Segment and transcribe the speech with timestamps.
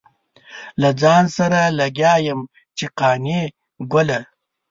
[0.81, 2.39] له ځان سره لګيا يم
[2.77, 3.41] چې قانع
[3.91, 4.19] ګله.